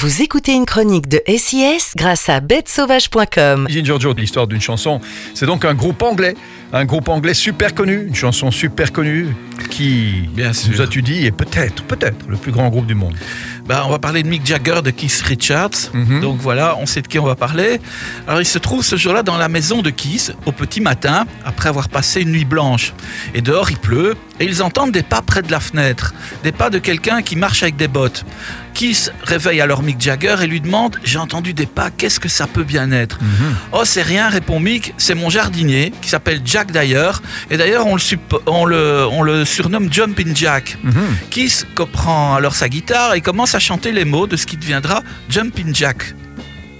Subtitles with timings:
[0.00, 3.66] Vous écoutez une chronique de SIS grâce à bêtesauvage.com.
[3.68, 4.98] Ginger Joe, l'histoire d'une chanson,
[5.34, 6.36] c'est donc un groupe anglais,
[6.72, 9.36] un groupe anglais super connu, une chanson super connue
[9.68, 10.72] qui, Bien sûr.
[10.72, 13.14] nous as-tu dit, est peut-être, peut-être le plus grand groupe du monde.
[13.66, 15.90] Bah, on va parler de Mick Jagger de Keith Richards.
[15.92, 16.22] Mhm.
[16.22, 17.78] Donc voilà, on sait de qui on va parler.
[18.26, 21.68] Alors il se trouve ce jour-là dans la maison de Keith au petit matin, après
[21.68, 22.94] avoir passé une nuit blanche.
[23.34, 26.12] Et dehors il pleut et ils entendent des pas près de la fenêtre,
[26.42, 28.24] des pas de quelqu'un qui marche avec des bottes.
[28.74, 32.46] Keith réveille alors Mick Jagger et lui demande J'ai entendu des pas, qu'est-ce que ça
[32.46, 33.18] peut bien être
[33.72, 37.20] Oh, c'est rien, répond Mick, c'est mon jardinier qui s'appelle Jack d'ailleurs.
[37.50, 40.78] Et d'ailleurs, on le, supp- on, le, on le surnomme Jumping Jack.
[41.30, 45.02] Keith prend alors sa guitare et commence à chanter les mots de ce qui deviendra
[45.28, 46.14] Jumping Jack.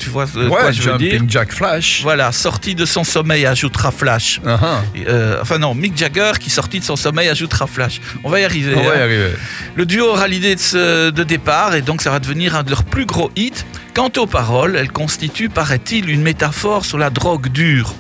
[0.01, 2.01] Tu vois quoi ouais, je veux dire Jack Flash.
[2.03, 4.41] Voilà, sorti de son sommeil, ajoutera Flash.
[4.47, 4.83] Ah, ah.
[5.07, 8.01] Euh, enfin non, Mick Jagger qui sorti de son sommeil ajoutera Flash.
[8.25, 8.75] On va y arriver.
[8.75, 9.03] On va y hein.
[9.03, 9.33] arriver.
[9.77, 12.85] Le duo aura l'idée de, de départ et donc ça va devenir un de leurs
[12.85, 13.65] plus gros hits.
[13.95, 17.95] Quant aux paroles, elles constituent, paraît-il, une métaphore sur la drogue dure.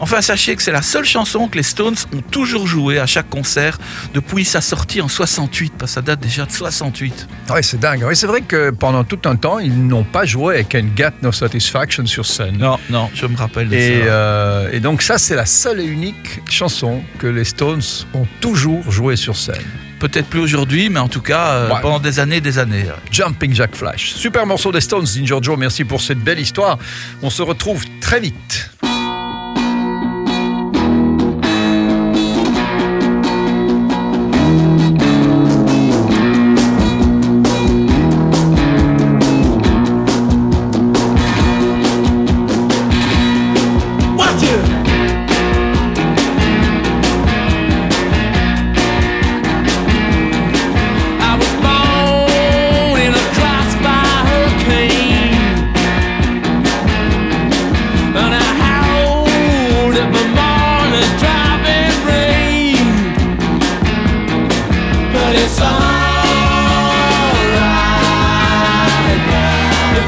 [0.00, 3.28] Enfin, sachez que c'est la seule chanson que les Stones ont toujours jouée à chaque
[3.30, 3.78] concert
[4.12, 7.26] depuis sa sortie en 68, parce que ça date déjà de 68.
[7.50, 8.02] Ouais, c'est dingue.
[8.04, 11.12] Ouais, c'est vrai que pendant tout un temps, ils n'ont pas joué avec And Get
[11.22, 12.56] No Satisfaction sur scène.
[12.58, 14.06] Non, non, je me rappelle de Et, ça.
[14.06, 17.82] euh, et donc ça, c'est la seule et unique chanson que les Stones
[18.14, 19.62] ont toujours jouée sur scène.
[20.00, 21.80] Peut-être plus aujourd'hui, mais en tout cas, euh, Ouais.
[21.80, 22.84] pendant des années, des années.
[23.10, 24.12] Jumping Jack Flash.
[24.14, 25.56] Super morceau des Stones, Ginger Joe.
[25.58, 26.78] Merci pour cette belle histoire.
[27.22, 28.70] On se retrouve très vite.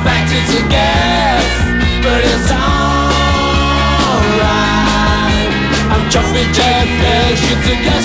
[0.07, 0.39] back to
[0.71, 1.51] guess,
[2.05, 3.11] but it's alright.
[5.91, 6.51] I'm jumping,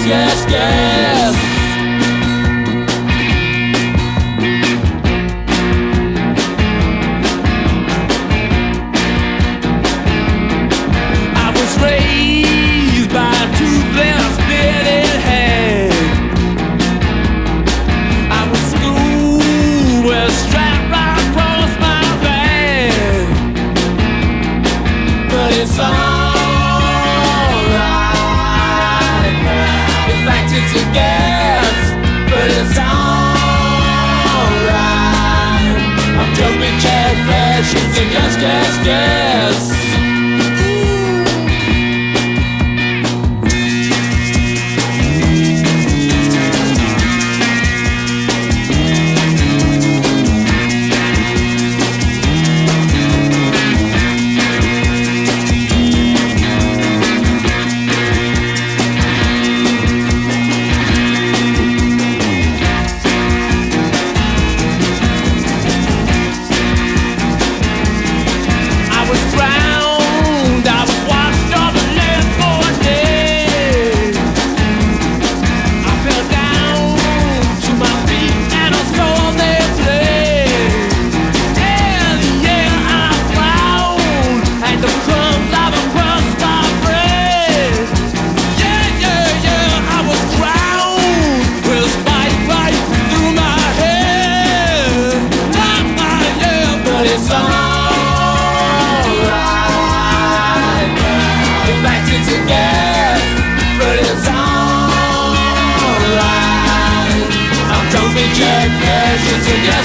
[0.07, 1.50] yes, guess.
[37.72, 39.21] Just, just, just.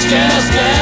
[0.05, 0.76] yes, yes, yes.